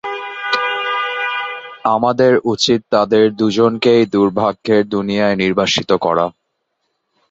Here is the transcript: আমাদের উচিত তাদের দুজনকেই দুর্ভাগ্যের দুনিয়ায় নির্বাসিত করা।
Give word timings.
আমাদের 1.85 2.33
উচিত 2.43 2.79
তাদের 2.89 3.23
দুজনকেই 3.35 4.01
দুর্ভাগ্যের 4.05 4.83
দুনিয়ায় 4.89 5.35
নির্বাসিত 5.35 5.89
করা। 6.01 6.25